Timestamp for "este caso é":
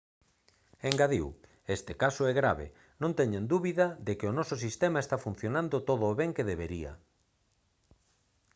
1.75-2.33